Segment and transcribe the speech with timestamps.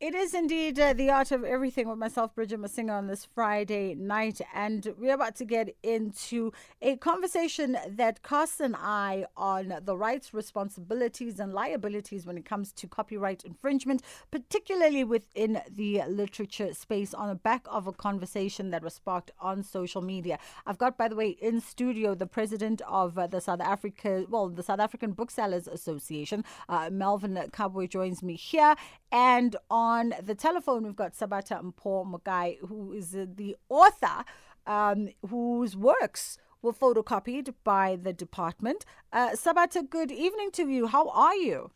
[0.00, 3.94] It is indeed uh, the art of everything with myself, Bridget Masinga, on this Friday
[3.94, 4.40] night.
[4.54, 10.32] And we're about to get into a conversation that casts an eye on the rights,
[10.32, 14.00] responsibilities, and liabilities when it comes to copyright infringement,
[14.30, 19.62] particularly within the literature space, on the back of a conversation that was sparked on
[19.62, 20.38] social media.
[20.64, 24.48] I've got, by the way, in studio the president of uh, the South Africa, well,
[24.48, 28.76] the South African Booksellers Association, uh, Melvin Kaabwe, joins me here.
[29.12, 29.89] And on
[30.22, 34.24] the telephone, we've got Sabata Mpho Mokae, who is the author
[34.66, 38.84] um, whose works were photocopied by the department.
[39.12, 40.86] Uh, Sabata, good evening to you.
[40.86, 41.70] How are you?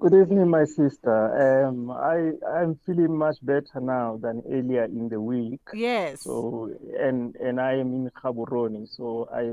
[0.00, 1.66] Good evening, my sister.
[1.66, 5.60] Um, I I'm feeling much better now than earlier in the week.
[5.72, 6.24] Yes.
[6.24, 9.52] So and and I am in Gaborone, so I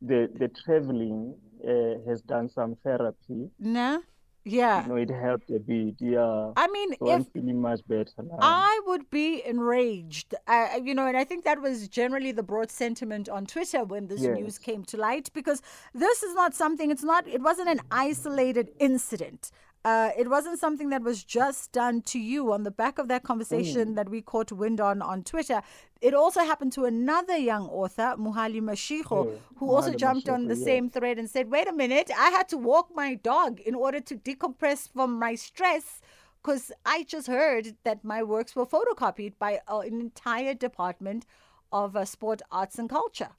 [0.00, 3.50] the the traveling uh, has done some therapy.
[3.58, 3.98] Nah.
[4.44, 4.82] Yeah.
[4.82, 5.94] You know, it helped a bit.
[6.00, 6.52] Yeah.
[6.56, 8.36] I mean, so if I'm feeling much better now.
[8.40, 12.70] I would be enraged, uh, you know, and I think that was generally the broad
[12.70, 14.36] sentiment on Twitter when this Yes.
[14.38, 15.62] news came to light because
[15.94, 19.50] this is not something, it's not, it wasn't an isolated incident.
[19.84, 23.22] Uh, it wasn't something that was just done to you on the back of that
[23.22, 25.60] conversation that we caught wind on on Twitter.
[26.00, 30.48] It also happened to another young author, Mohale Mashigo, Yeah, who also Mohale jumped on
[30.48, 30.64] the yeah.
[30.64, 34.00] same thread and said, wait a minute, I had to walk my dog in order
[34.00, 36.00] to decompress from my stress
[36.42, 41.24] because I just heard that my works were photocopied by uh, an entire department
[41.72, 43.30] of uh, sport, arts, and culture.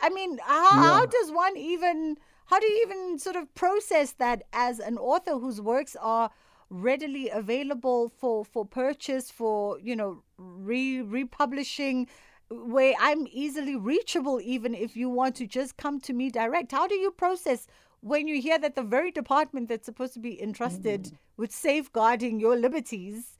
[0.00, 4.42] I mean, how, how does one even, how do you even sort of process that
[4.52, 6.30] as an author whose works are
[6.70, 12.08] readily available for, for purchase, for, you know, re republishing,
[12.50, 16.72] where I'm easily reachable, even if you want to just come to me direct?
[16.72, 17.66] How do you process
[18.00, 22.56] when you hear that the very department that's supposed to be entrusted with safeguarding your
[22.56, 23.38] liberties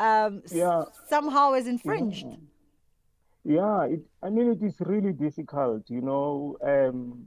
[0.00, 0.52] um, s-
[1.08, 2.26] somehow is infringed?
[3.44, 6.56] Yeah, it, I mean, it is really difficult, you know.
[6.62, 7.24] Um,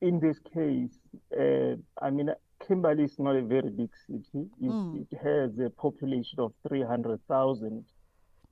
[0.00, 0.98] in this case,
[1.38, 2.30] uh, I mean,
[2.66, 4.48] Kimberley is not a very big city.
[4.60, 5.02] It, Mm.
[5.02, 7.84] it has a population of 300,000.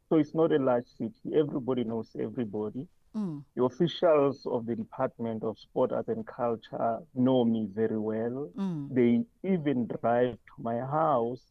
[0.09, 1.35] So it's not a large city.
[1.35, 2.87] Everybody knows everybody.
[3.17, 3.45] Mm.
[3.57, 8.51] The officials of the Department of Sport, Arts and Culture know me very well.
[8.57, 8.95] Mm.
[8.95, 11.43] They even drive to my house.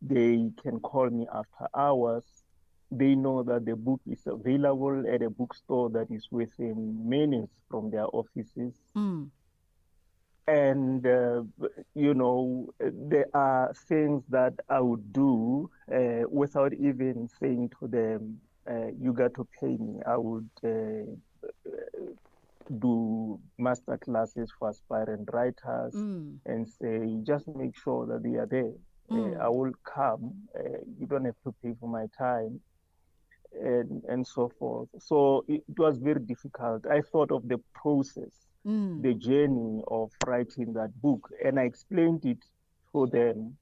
[0.00, 2.24] They can call me after hours.
[2.94, 7.90] They know that the book is available at a bookstore that is within minutes from
[7.90, 8.74] their offices.
[8.94, 9.30] Mm.
[10.46, 11.42] And, uh,
[11.94, 18.40] you know, there are things that I would do uh, without even saying to them,
[18.70, 20.00] uh, you got to pay me.
[20.06, 21.06] I would uh,
[22.78, 26.38] do master classes for aspiring writers Mm.
[26.46, 28.72] and say, just make sure that they are there.
[29.10, 29.40] Uh, Mm.
[29.40, 30.34] I will come.
[30.58, 32.60] Uh, you don't have to pay for my time,
[33.60, 34.88] and and so forth.
[34.98, 36.86] So it, it was very difficult.
[36.86, 39.02] I thought of the process, Mm.
[39.02, 42.38] the journey of writing that book, and I explained it
[42.92, 43.56] to them.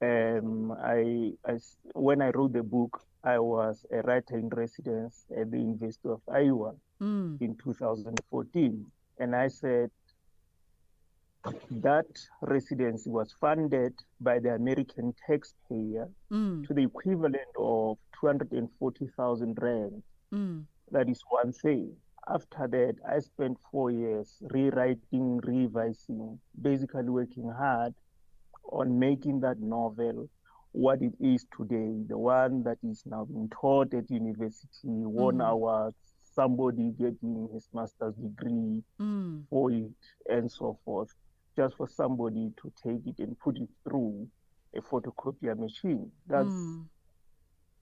[0.00, 1.58] Um, I, I
[1.94, 6.20] when I wrote the book, I was a writer in residence at the University of
[6.32, 7.40] Iowa Mm.
[7.40, 8.84] in 2014.
[9.18, 9.90] And I said
[11.70, 12.06] that
[12.42, 16.66] residency was funded by the American taxpayer Mm.
[16.66, 20.02] to the equivalent of 240,000 rand.
[20.32, 20.64] Mm.
[20.90, 21.96] That is one thing.
[22.28, 27.94] After that, I spent four years rewriting, revising, basically working hard
[28.70, 30.28] on making that novel
[30.72, 35.48] what it is today, the one that is now being taught at university, won Mhm.
[35.48, 39.46] awards, somebody getting his master's degree Mm.
[39.48, 39.96] for it,
[40.28, 41.08] and so forth,
[41.58, 44.28] just for somebody to take it and put it through
[44.76, 46.10] a photocopier machine.
[46.26, 46.84] That's Mm.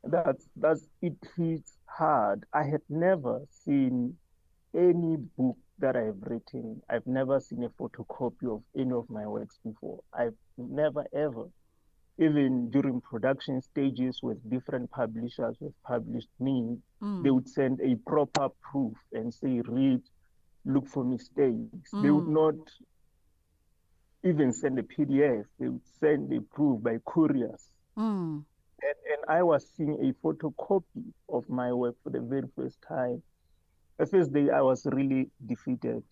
[0.05, 2.45] that's that's it hits hard.
[2.53, 4.17] I had never seen
[4.75, 6.81] any book that I've written.
[6.89, 10.01] I've never seen a photocopy of any of my works before.
[10.15, 11.47] I've never ever,
[12.19, 16.79] even during production stages with different publishers who have published me,
[17.21, 17.35] they Mm.
[17.35, 20.03] would send a proper proof and say, read,
[20.65, 21.95] look for mistakes.
[22.01, 22.33] They would Mm.
[22.43, 22.57] not
[24.27, 25.45] even send a PDF.
[25.59, 27.65] They would send a proof by couriers.
[27.99, 28.45] Mm.
[28.83, 33.23] And, and I was seeing a photocopy of my work for the very first time.
[33.99, 36.03] The first day I was really defeated.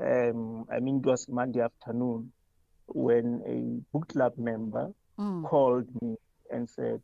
[0.00, 2.32] Um, I mean, it was Monday afternoon
[2.86, 5.44] when a book club member Mm.
[5.44, 6.16] called me
[6.50, 7.00] and said,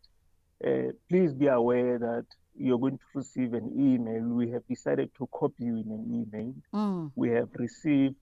[0.67, 2.25] uh, please be aware that
[2.56, 4.23] you're going to receive an email.
[4.23, 6.55] We have decided to copy you in an email.
[6.73, 7.12] Mm.
[7.15, 8.17] We have received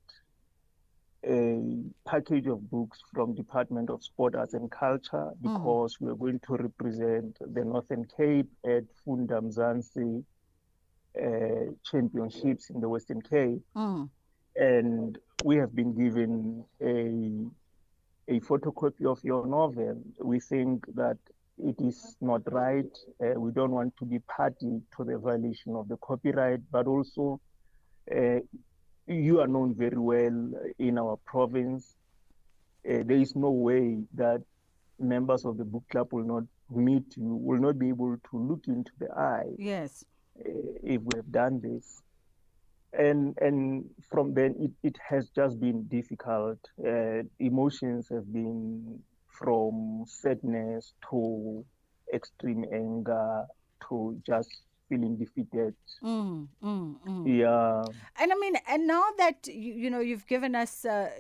[1.26, 5.52] a package of books from Department of Sport, Arts and Culture Hmm.
[5.55, 10.25] because we're going to represent the Northern Cape at Funda Mzansi
[11.20, 14.08] uh, Championships in the Western Cape, Mm.
[14.56, 17.50] and we have been given a
[18.28, 20.02] a photocopy of your novel.
[20.20, 21.17] We think that
[21.58, 22.93] it is not right.
[23.23, 27.40] Uh, we don't want to be party to the violation of the copyright, but also
[28.14, 28.40] uh,
[29.06, 31.94] you are known very well in our province.
[32.88, 34.43] Uh, there is no way that
[34.99, 38.61] members of the book club will not meet you, will not be able to look
[38.67, 40.05] into the eye Yes.
[40.38, 40.50] uh,
[40.82, 42.03] if we have done this.
[42.93, 46.59] And and from then it, it has just been difficult.
[46.85, 51.64] Uh, emotions have been from sadness to
[52.14, 53.44] extreme anger
[53.88, 55.75] to just feeling defeated.
[56.03, 57.38] Mm, mm, mm.
[57.38, 57.83] Yeah.
[58.21, 61.11] And I mean, and now that you, you know you've given us, uh,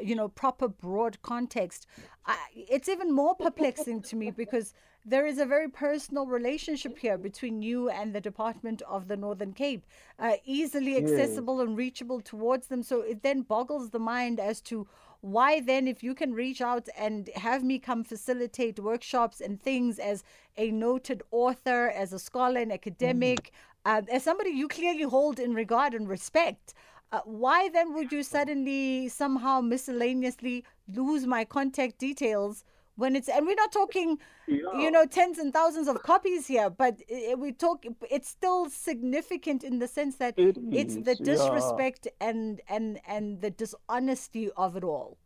[0.00, 1.86] you know, proper broad context,
[2.26, 4.74] I, it's even more perplexing to me because
[5.08, 9.54] there is a very personal relationship here between you and the Department of the Northern
[9.54, 9.86] Cape,
[10.18, 12.82] uh, easily accessible and reachable towards them.
[12.82, 14.86] So it then boggles the mind as to
[15.20, 19.98] why then if you can reach out and have me come facilitate workshops and things
[19.98, 20.22] as
[20.56, 23.50] a noted author as a scholar and academic
[23.84, 26.74] uh, as somebody you clearly hold in regard and respect
[27.10, 30.64] uh, why then would you suddenly somehow miscellaneously
[30.94, 32.62] lose my contact details
[32.98, 36.94] when it's and we're not talking you know tens and thousands of copies here but
[37.38, 41.24] we talk it's still significant in the sense that It it's is, the yeah.
[41.30, 45.16] disrespect and and and the dishonesty of it all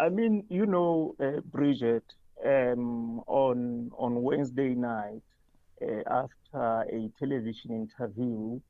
[0.00, 2.04] I mean, you know, uh, Bridget,
[2.44, 5.22] um, on on Wednesday night,
[5.82, 8.60] uh, after a television interview,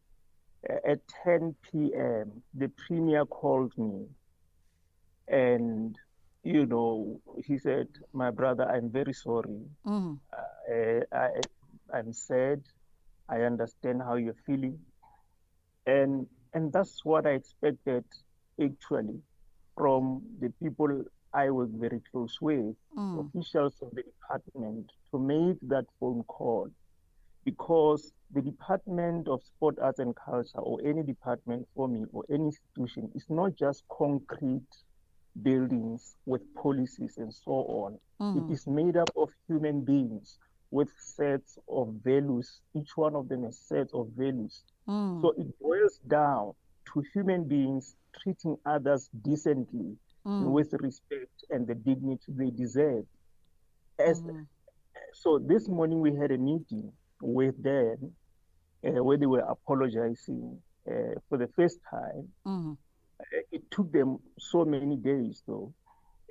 [0.68, 4.06] uh, at 10 p.m., the premier called me,
[5.28, 5.96] and
[6.42, 9.60] you know, he said, "My brother, I'm very sorry.
[9.86, 10.18] mm.
[10.32, 11.28] Uh, I,
[11.92, 12.62] I'm sad.
[13.28, 14.78] I understand how you're feeling,
[15.86, 18.04] and and that's what I expected
[18.62, 19.20] actually
[19.76, 23.20] from the people I was very close with, Mm.
[23.28, 26.68] officials of the department, to make that phone call,
[27.44, 32.46] because the Department of Sport, Arts and Culture, or any department for me, or any
[32.46, 34.68] institution, is not just concrete
[35.42, 37.98] buildings with policies and so on.
[38.38, 40.38] It is made up of human beings
[40.70, 42.60] with sets of values.
[42.74, 44.62] Each one of them has sets of values.
[44.88, 45.20] Mm.
[45.20, 46.52] So it boils down
[46.92, 49.96] to human beings treating others decently
[50.26, 50.50] Mm.
[50.52, 53.06] with respect and the dignity they deserve.
[53.98, 54.46] As Mm.
[55.12, 56.92] so, this morning we had a meeting
[57.22, 58.14] with them
[58.84, 62.28] uh, where they were apologizing uh, for the first time.
[63.20, 65.72] Uh, It took them so many days, though,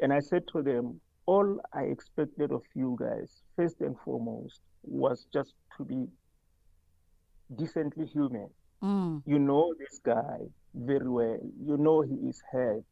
[0.02, 5.28] and I said to them, all I expected of you guys, first and foremost, was
[5.34, 6.08] just to be
[7.56, 8.50] decently human.
[8.82, 9.22] Mm.
[9.26, 10.40] You know this guy
[10.74, 11.40] very well.
[11.68, 12.84] You know he is hurt.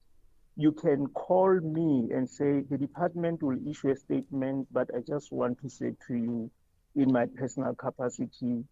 [0.56, 5.32] You can call me and say the department will issue a statement, but I just
[5.32, 6.52] want to say to you,
[6.96, 8.66] in my personal capacity,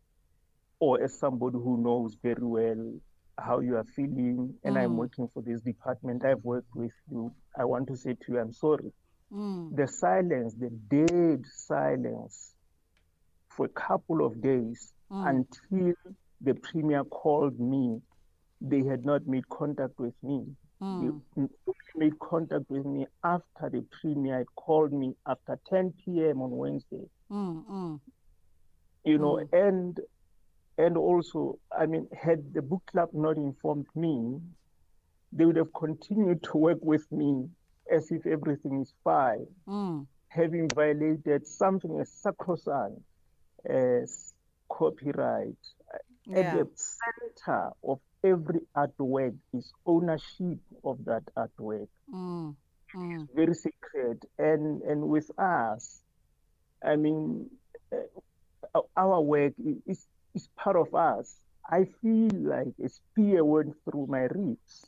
[0.79, 2.93] or as somebody who knows very well
[3.37, 4.95] how you are feeling, and I'm Mm.
[4.97, 7.31] working for this department, I've worked with you.
[7.57, 8.93] I want to say to you, I'm sorry.
[9.31, 9.75] Mm.
[9.75, 12.55] The silence, the dead silence
[13.49, 15.29] for a couple of days Mm.
[15.29, 15.93] until
[16.41, 18.01] the premier called me.
[18.61, 20.55] They had not made contact with me.
[20.81, 21.21] Mm.
[21.35, 26.41] They made contact with me after the premier had called me after 10 p.m.
[26.41, 27.09] on Wednesday.
[27.29, 27.65] Mm.
[27.65, 27.99] Mm.
[29.03, 29.99] You know, and
[30.77, 34.39] and also, I mean, had the book club not informed me,
[35.31, 37.49] they would have continued to work with me
[37.91, 39.47] as if everything is fine.
[39.67, 40.07] Mm.
[40.35, 42.99] having violated something as sacrosanct
[43.65, 44.33] as
[44.69, 45.55] copyright.
[46.25, 46.39] Yeah.
[46.39, 51.87] At the center of every artwork is ownership of that artwork.
[52.13, 52.55] Mm.
[52.95, 53.27] Mm.
[53.35, 54.25] Very sacred.
[54.37, 56.01] And and with us,
[56.83, 57.49] I mean,
[57.93, 59.53] uh, our work
[59.85, 61.37] is is part of us.
[61.69, 64.87] I feel like a spear went through my ribs.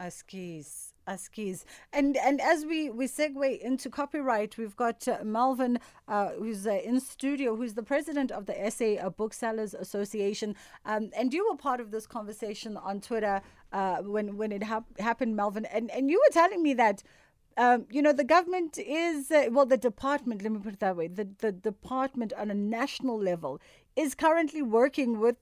[0.00, 5.78] Askies, Askies, and and as we we segue into copyright, we've got uh, Melvin,
[6.08, 11.32] uh, who's uh, in studio, who's the president of the SA Booksellers Association, um, and
[11.32, 13.40] you were part of this conversation on Twitter
[13.72, 17.02] uh, when when it hap- happened, Melvin, and and you were telling me that.
[17.56, 20.96] Um, you know the government is uh, well the department let me put it that
[20.96, 23.60] way the, the department on a national level
[23.96, 25.36] is currently working with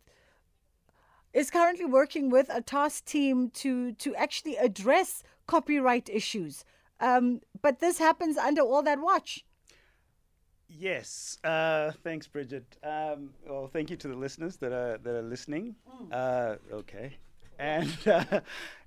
[1.33, 6.65] is currently working with a task team to to actually address copyright issues.
[7.01, 9.45] Um, but this happens under all that watch.
[10.69, 11.39] Yes.
[11.45, 12.77] Uh, thanks, Bridget.
[12.83, 15.75] Um, well, thank you to the listeners that are that are listening.
[15.91, 16.13] Mm.
[16.13, 17.17] Uh, okay.
[17.59, 18.41] And uh,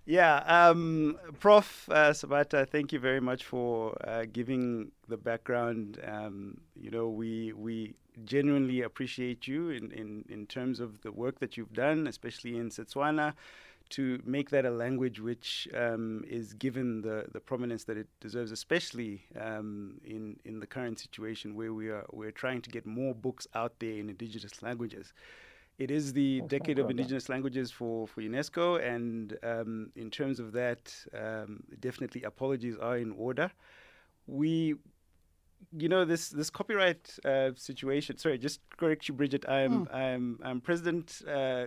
[0.06, 1.88] yeah, um, Prof.
[1.90, 6.00] Uh, Sabata, thank you very much for uh, giving the background.
[6.06, 11.40] Um, you know, we we genuinely appreciate you in, in, in terms of the work
[11.40, 13.34] that you've done, especially in Setswana
[13.90, 18.52] to make that a language which um, is given the, the prominence that it deserves,
[18.52, 23.14] especially um, in in the current situation where we are we're trying to get more
[23.14, 25.14] books out there in indigenous languages.
[25.78, 30.40] It is the That's decade of indigenous languages for, for UNESCO, and um, in terms
[30.40, 33.52] of that, um, definitely apologies are in order.
[34.26, 34.76] We
[35.72, 38.18] you know this this copyright uh, situation.
[38.18, 39.48] Sorry, just correct you, Bridget.
[39.48, 39.96] I'm mm.
[39.96, 41.22] I'm I'm president.
[41.28, 41.66] Uh,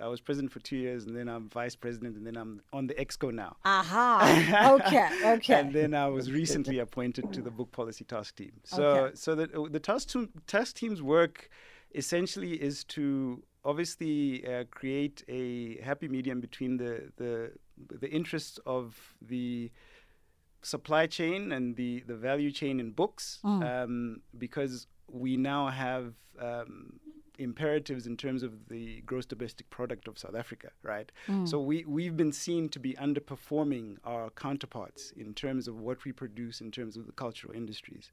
[0.00, 2.86] I was president for two years, and then I'm vice president, and then I'm on
[2.86, 3.56] the exco now.
[3.64, 4.76] Aha.
[4.80, 5.08] Okay.
[5.24, 5.60] Okay.
[5.60, 8.52] and then I was recently appointed to the book policy task team.
[8.64, 9.16] So okay.
[9.16, 11.50] so the the task team, task team's work
[11.94, 17.52] essentially is to obviously uh, create a happy medium between the the
[17.90, 19.70] the interests of the
[20.62, 23.62] supply chain and the the value chain in books mm.
[23.64, 27.00] um, because we now have um,
[27.38, 31.10] imperatives in terms of the gross domestic product of South Africa, right?
[31.28, 31.48] Mm.
[31.48, 36.12] So we, we've been seen to be underperforming our counterparts in terms of what we
[36.12, 38.10] produce in terms of the cultural industries.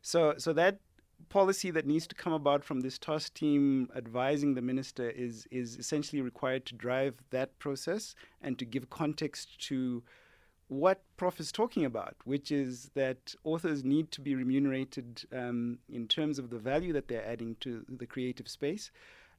[0.00, 0.80] So, so that
[1.28, 5.76] policy that needs to come about from this task team advising the minister is, is
[5.76, 10.02] essentially required to drive that process and to give context to
[10.72, 16.08] what Prof is talking about, which is that authors need to be remunerated um, in
[16.08, 18.90] terms of the value that they're adding to the creative space.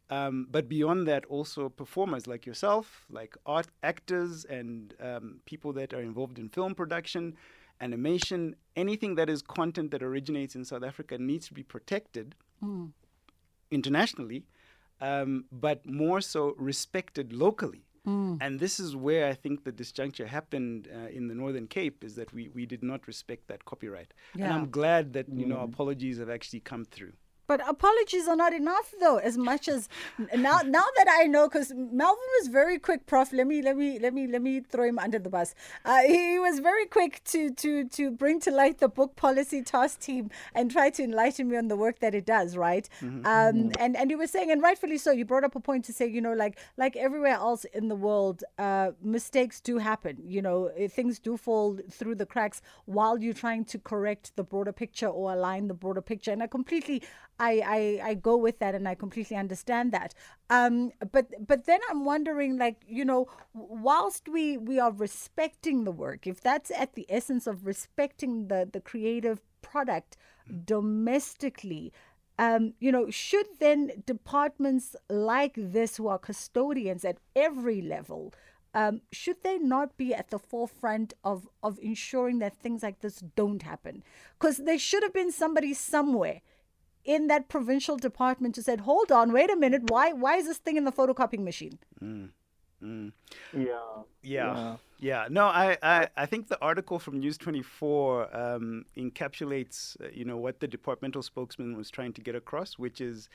[0.09, 5.93] Um, but beyond that, also performers like yourself, like art actors and um, people that
[5.93, 7.35] are involved in film production,
[7.81, 12.91] animation, anything that is content that originates in South Africa needs to be protected mm.
[13.71, 14.45] internationally,
[15.01, 17.85] um, but more so respected locally.
[18.07, 18.37] Mm.
[18.41, 22.15] And this is where I think the disjuncture happened uh, in the Northern Cape is
[22.15, 24.13] that we, we did not respect that copyright.
[24.35, 24.45] Yeah.
[24.45, 25.49] And I'm glad that, you mm.
[25.49, 27.13] know, apologies have actually come through.
[27.53, 29.17] But apologies are not enough, though.
[29.17, 29.87] As much as
[30.35, 33.31] now, now that I know, because Melvin was very quick, Prof.
[33.31, 35.53] Let me, let me, let me, let me throw him under the bus.
[35.85, 39.99] Uh, he was very quick to to to bring to light the book policy task
[39.99, 42.57] team and try to enlighten me on the work that it does.
[42.57, 42.89] Right.
[43.01, 43.23] Mm-hmm.
[43.23, 45.11] Um, and and he was saying, and rightfully so.
[45.11, 47.95] You brought up a point to say, you know, like like everywhere else in the
[47.95, 50.17] world, uh, mistakes do happen.
[50.25, 54.43] You know, eh, things do fall through the cracks while you're trying to correct the
[54.43, 56.31] broader picture or align the broader picture.
[56.31, 57.03] And I completely
[57.49, 60.13] I, I, I go with that and I completely understand that.
[60.49, 65.91] Um, but but then I'm wondering, like you know, whilst we we are respecting the
[65.91, 70.17] work, if that's at the essence of respecting the the creative product
[70.65, 71.91] domestically,
[72.39, 78.33] um, you know, should then departments like this who are custodians at every level,
[78.73, 83.23] um, should they not be at the forefront of, of ensuring that things like this
[83.35, 84.03] don't happen?
[84.39, 86.41] Because there should have been somebody somewhere
[87.05, 89.89] in that provincial department just said, "Hold on, wait a minute.
[89.89, 92.29] Why why is this thing in the photocopying machine?" Mm.
[92.83, 93.11] Mm.
[93.53, 93.61] Yeah.
[94.21, 94.55] yeah.
[94.55, 94.75] Yeah.
[94.99, 95.27] Yeah.
[95.29, 100.37] No, I, I, I think the article from News 24 um, encapsulates, uh, you know,
[100.37, 103.29] what the departmental spokesman was trying to get across, which is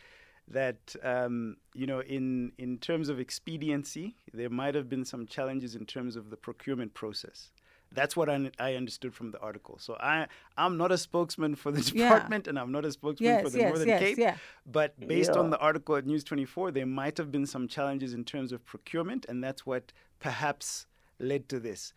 [0.49, 5.75] that, um, you know, in, in terms of expediency, there might have been some challenges
[5.75, 7.51] in terms of the procurement process.
[7.93, 9.79] That's what I, I understood from the article.
[9.79, 10.27] So I
[10.57, 12.51] I'm not a spokesman for the department, yeah.
[12.51, 14.19] and I'm not a spokesman yes, for the yes, Northern yes, Cape.
[14.19, 14.37] Yeah.
[14.67, 15.41] But based yeah.
[15.41, 18.65] on the article at News 24, there might have been some challenges in terms of
[18.65, 20.87] procurement, and that's what perhaps
[21.19, 21.93] led to this.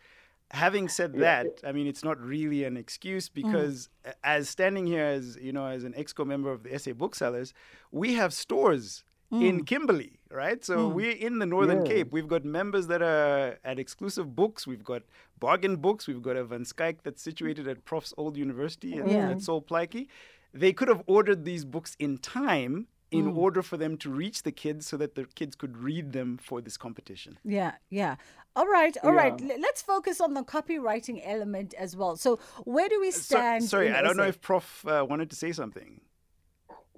[0.50, 3.34] Having said that, I mean it's not really an excuse mm.
[3.34, 4.12] because mm.
[4.22, 7.54] as standing here as you know as an exco member of the SA Booksellers,
[7.90, 9.46] we have stores mm.
[9.46, 10.64] in Kimberley, right?
[10.64, 10.94] So mm.
[10.94, 11.92] we're in the Northern yeah.
[11.92, 12.12] Cape.
[12.12, 14.66] We've got members that are at exclusive books.
[14.66, 15.02] We've got
[15.38, 16.06] bargain books.
[16.06, 19.30] We've got a Van Schaik that's situated at Prof's old university and yeah.
[19.30, 20.06] at Sol Plaatje.
[20.54, 23.36] They could have ordered these books in time in mm.
[23.36, 26.60] order for them to reach the kids so that the kids could read them for
[26.60, 27.38] this competition.
[27.44, 28.16] Yeah, yeah.
[28.56, 29.16] All right, all yeah.
[29.16, 29.40] right.
[29.40, 32.16] Let's focus on the copywriting element as well.
[32.16, 33.64] So, where do we stand?
[33.64, 36.00] So, sorry, I don't know if Prof uh, wanted to say something.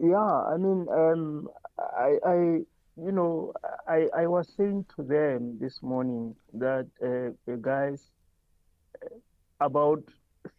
[0.00, 1.48] Yeah, I mean, um,
[1.78, 2.58] I, I,
[2.96, 3.52] you know,
[3.88, 8.10] I, I was saying to them this morning that uh, guys,
[9.04, 9.08] uh,
[9.60, 10.02] about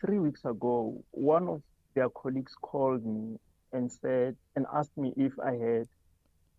[0.02, 1.62] three weeks ago, one of
[1.96, 3.38] their colleagues called me
[3.74, 5.88] and said and asked me if I had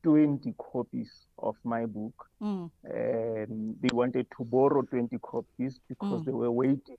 [0.02, 2.14] 20 copies of my book.
[2.42, 2.70] Mm.
[2.84, 6.24] And they wanted to borrow 20 copies because Mm.
[6.26, 6.96] they were waiting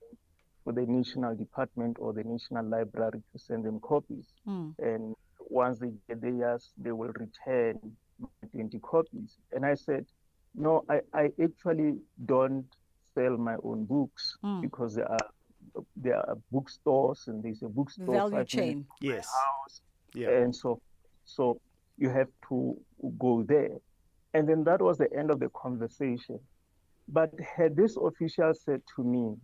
[0.64, 4.26] for the National Department or the National Library to send them copies.
[4.46, 4.74] Mm.
[4.78, 5.14] And
[5.48, 7.96] once they get theirs, they will return
[8.52, 9.36] 20 copies.
[9.52, 10.06] And I said,
[10.54, 11.94] no, I, I actually
[12.26, 12.64] don't
[13.14, 14.62] sell my own books Mm.
[14.62, 15.26] because there are
[15.96, 18.86] there are bookstores and there's a bookstore Value five chain.
[19.00, 19.26] Yes.
[19.26, 19.80] house
[20.14, 20.30] Yeah.
[20.30, 20.80] and so
[21.24, 21.60] so
[21.98, 22.76] you have to
[23.18, 23.76] go there
[24.34, 26.38] and then that was the end of the conversation
[27.08, 29.34] but had this official said to me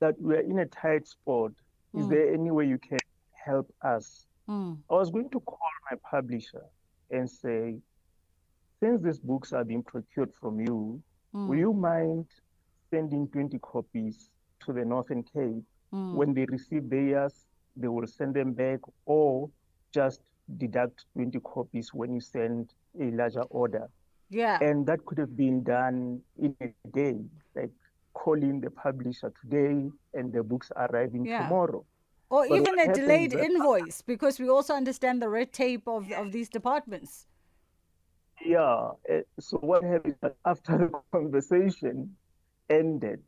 [0.00, 1.52] that we're in a tight spot
[1.94, 2.10] is Mm.
[2.10, 2.98] there any way you can
[3.46, 4.78] help us Mm.
[4.90, 6.64] i was going to call my publisher
[7.10, 7.78] and say
[8.80, 11.00] since these books are being procured from you
[11.34, 11.46] Mm.
[11.46, 12.26] will you mind
[12.90, 14.30] sending 20 copies
[14.64, 16.14] to the northern cape Mm.
[16.14, 17.46] when they receive theirs,
[17.76, 19.50] they will send them back or
[19.92, 20.20] just
[20.56, 23.88] deduct 20 copies when you send a larger order.
[24.28, 24.58] Yeah.
[24.60, 27.16] And that could have been done in a day,
[27.56, 27.70] like
[28.14, 31.42] calling the publisher today and the books arriving Yeah.
[31.42, 31.84] tomorrow.
[32.30, 36.30] Or But even a delayed invoice, because we also understand the red tape of, of
[36.30, 37.26] these departments.
[38.44, 38.90] Yeah.
[39.08, 42.16] eh, So what happened after the conversation
[42.68, 43.22] ended,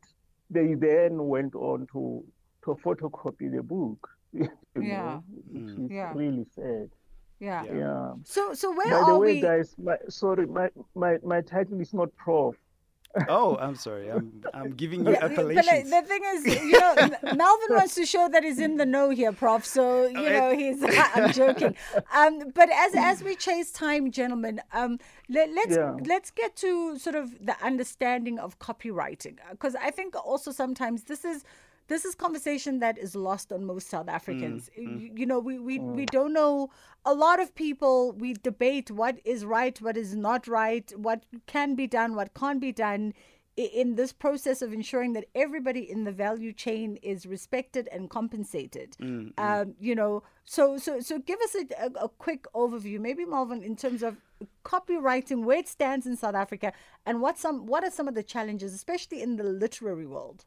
[0.49, 2.23] they then went on to
[2.65, 4.09] to photocopy the book.
[4.33, 4.41] Yeah.
[4.75, 5.85] know, which Mm.
[5.85, 6.13] is Yeah.
[6.15, 6.89] really sad.
[7.39, 7.63] Yeah.
[7.65, 7.77] Yeah.
[7.77, 8.13] Yeah.
[8.23, 9.41] So so where By are the way, we?
[9.41, 12.55] guys, my sorry, my, my my title is not prof.
[13.29, 14.09] Oh, I'm sorry.
[14.11, 18.05] I'm I'm giving you Yeah, but like, the thing is, you know, Melvin wants to
[18.05, 19.65] show that he's in the know here, Prof.
[19.65, 20.83] So you know, he's.
[21.15, 21.75] I'm joking.
[22.13, 24.97] Um, but as as we chase time, gentlemen, um,
[25.29, 25.95] let, let's Yeah.
[26.05, 31.23] let's get to sort of the understanding of copywriting, because I think also sometimes this
[31.23, 31.43] is.
[31.93, 34.71] This is conversation that is lost on most South Africans.
[34.75, 34.99] Mm, mm.
[34.99, 36.09] You, you know, we, we, we mm.
[36.09, 36.71] don't know.
[37.05, 41.75] A lot of people, we debate what is right, what is not right, what can
[41.75, 43.13] be done, what can't be done
[43.55, 48.95] in this process of ensuring that everybody in the value chain is respected and compensated.
[49.37, 53.61] Um, you know, so so so give us a, a, a quick overview, maybe Melvin,
[53.61, 54.17] in terms of
[54.65, 56.73] copywriting, where it stands in South Africa,
[57.05, 60.45] and what some what are some of the challenges, especially in the literary world.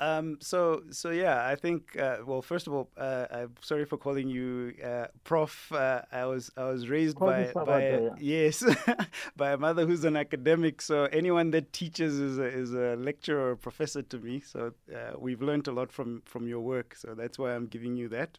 [0.00, 1.98] Um, so, so yeah, I think.
[1.98, 5.72] Uh, well, first of all, uh, I'm sorry for calling you uh, prof.
[5.72, 8.62] Uh, I was I was raised Call by by a, yes
[9.36, 10.80] by a mother who's an academic.
[10.82, 14.40] So anyone that teaches is a, is a lecturer or professor to me.
[14.40, 16.94] So uh, we've learned a lot from from your work.
[16.94, 18.38] So that's why I'm giving you that.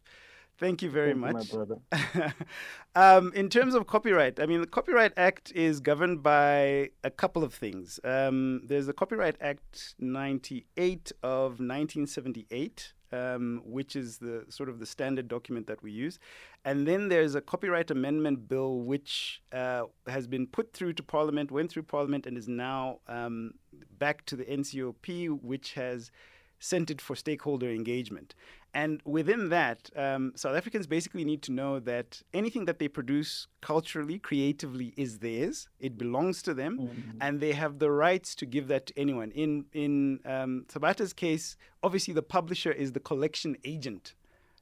[0.59, 1.51] Thank you very Thank you, much.
[1.51, 2.35] brother.
[2.95, 7.45] um, in terms of copyright, I mean, the Copyright Act is governed by a couple
[7.45, 7.97] of things.
[8.03, 12.93] Um, there's the Copyright Act 98 of 1978.
[13.11, 16.19] Um, which is the sort of the standard document that we use,
[16.63, 21.49] and then there's a copyright amendment bill which uh, has been put through to Parliament,
[21.49, 23.55] went through Parliament, and is now um,
[23.97, 26.11] back to the NCOP, which has
[26.59, 28.35] sent it for stakeholder engagement.
[28.73, 33.47] And within that, um, South Africans basically need to know that anything that they produce
[33.61, 35.69] culturally, creatively, is theirs.
[35.79, 36.77] It belongs to them,
[37.19, 39.31] and they have the rights to give that to anyone.
[39.31, 44.13] In in um, Sabata's case, obviously the publisher is the collection agent.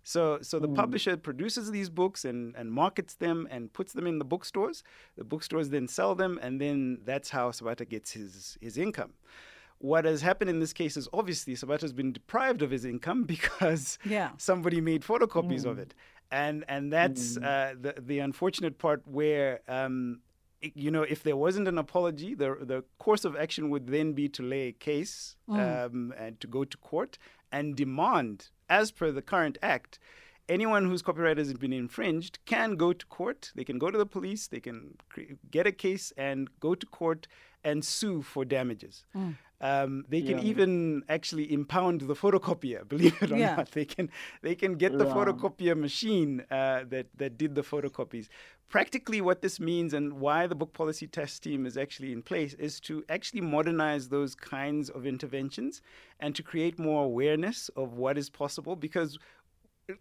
[0.04, 4.20] So, so the publisher produces these books and, and markets them and puts them in
[4.20, 4.82] the bookstores.
[5.17, 9.12] The bookstores then sell them, and then that's how Sabata gets his, his income.
[9.80, 13.24] What has happened in this case is obviously Sabata has been deprived of his income
[13.36, 14.32] because Yeah.
[14.38, 15.94] somebody made photocopies of it,
[16.32, 19.62] and and that's uh, the the unfortunate part where.
[19.68, 20.22] Um,
[20.60, 24.13] it- you know, if there wasn't an apology, the the course of action would then
[24.13, 27.20] be to lay a case um, and to go to court
[27.52, 30.00] and demand, as per the current act,
[30.50, 33.52] anyone whose copyright has been infringed can go to court.
[33.54, 34.48] They can go to the police.
[34.48, 37.28] They can cre- get a case and go to court
[37.63, 39.06] and sue for damages.
[39.60, 40.43] Um, they can Yeah.
[40.46, 42.88] even actually impound the photocopier.
[42.93, 43.56] Believe it or Yeah.
[43.58, 44.10] not, they can
[44.41, 45.13] they can get the Yeah.
[45.13, 48.28] photocopier machine uh, that that did the photocopies.
[48.70, 52.54] Practically, what this means and why the book policy task team is actually in place
[52.56, 55.82] is to actually modernize those kinds of interventions
[56.20, 58.76] and to create more awareness of what is possible.
[58.76, 59.17] Because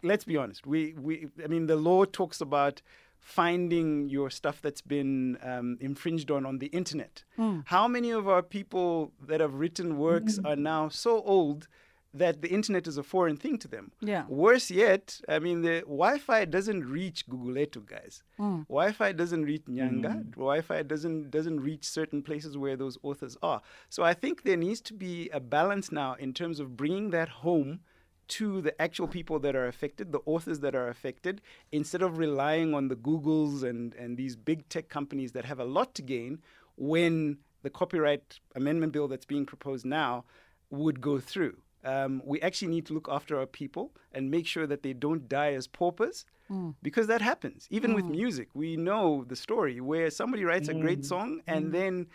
[0.03, 2.81] let's be honest, we we I mean the law talks about
[3.19, 7.23] finding your stuff that's been um, infringed on on the internet.
[7.35, 7.59] Hmm.
[7.65, 10.47] How many of our people that have written works mm-hmm.
[10.47, 11.67] are now so old
[12.13, 13.91] that the internet is a foreign thing to them?
[14.01, 14.25] Yeah.
[14.27, 18.23] Worse yet, I mean, the Wi-Fi doesn't reach Guguletu, guys.
[18.37, 18.61] Hmm.
[18.69, 20.15] Wi-Fi doesn't reach Nyanga.
[20.15, 20.31] Mm.
[20.31, 23.61] Wi-Fi doesn't doesn't reach certain places where those authors are.
[23.89, 27.29] So I think there needs to be a balance now in terms of bringing that
[27.29, 27.81] home
[28.27, 32.73] to the actual people that are affected, the authors that are affected, instead of relying
[32.73, 36.39] on the Googles and, and these big tech companies that have a lot to gain
[36.75, 40.25] when the copyright amendment bill that's being proposed now
[40.69, 41.57] would go through.
[41.83, 45.29] Um, we actually need to look after our people and make sure that they don't
[45.29, 46.75] die as paupers mm.
[46.81, 47.67] because that happens.
[47.69, 47.95] Even mm.
[47.95, 50.77] with music, we know the story where somebody writes mm.
[50.77, 51.71] a great song and mm.
[51.71, 52.07] then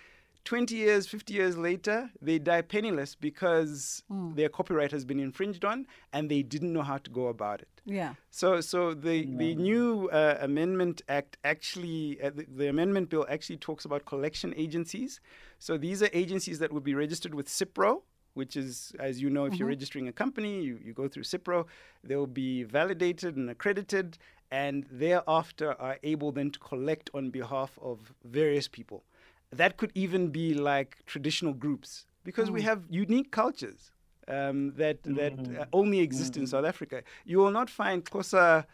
[0.44, 4.34] 20 years, 50 years later, they die penniless because mm.
[4.34, 7.80] their copyright has been infringed on and they didn't know how to go about it.
[7.84, 8.14] Yeah.
[8.30, 9.38] So, so the, yeah.
[9.38, 14.52] the new uh, Amendment Act actually, uh, the, the, amendment bill actually talks about collection
[14.56, 15.20] agencies.
[15.58, 18.02] So these are agencies that would be registered with CIPRO,
[18.34, 19.58] which is, as you know, if mm-hmm.
[19.60, 21.66] you're registering a company, you, you go through CIPRO,
[22.02, 24.18] they'll be validated and accredited,
[24.50, 29.04] and thereafter are able then to collect on behalf of various people
[29.52, 32.54] that could even be like traditional groups because mm.
[32.54, 33.92] we have unique cultures
[34.28, 35.16] um, that mm.
[35.16, 37.02] that uh, only exist in South Africa.
[37.24, 38.64] You will not find Xhosa,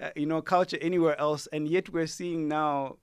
[0.00, 2.96] uh, you know, culture anywhere else, and yet we're seeing now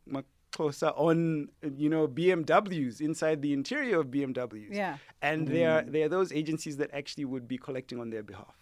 [0.52, 4.74] Xhosa on you know BMWs inside the interior of BMWs.
[4.74, 5.52] Yeah, and mm.
[5.52, 8.56] there there are those agencies that actually would be collecting on their behalf.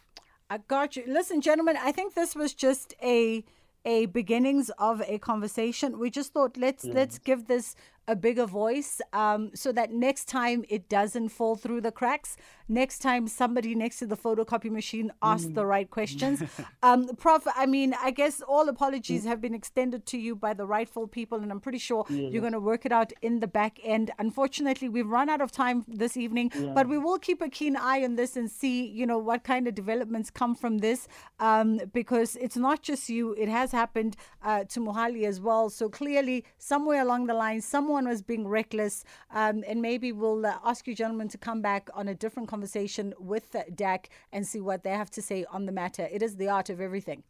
[0.51, 1.03] I got you.
[1.07, 3.43] Listen, gentlemen, I think this was just a
[3.85, 5.99] a beginnings of a conversation.
[5.99, 6.93] We just thought let's yeah.
[6.93, 7.75] let's give this
[8.09, 12.35] a bigger voice um, so that next time it doesn't fall through the cracks.
[12.67, 15.55] Next time somebody next to the photocopy machine asks mm.
[15.55, 16.43] the right questions.
[16.83, 19.27] um, Prof, I mean, I guess all apologies mm.
[19.27, 22.29] have been extended to you by the rightful people, and I'm pretty sure yeah.
[22.29, 24.11] you're going to work it out in the back end.
[24.17, 26.71] Unfortunately, we've run out of time this evening, yeah.
[26.73, 29.67] but we will keep a keen eye on this and see, you know, what kind
[29.67, 31.07] of developments come from this,
[31.39, 35.69] um, because it's not just you; it has happened uh, to Mohale as well.
[35.69, 39.03] So clearly, somewhere along the line, someone someone was being reckless.
[39.31, 43.13] Um, and maybe we'll uh, ask you gentlemen to come back on a different conversation
[43.19, 46.07] with DAC and see what they have to say on the matter.
[46.09, 47.23] It is the art of everything.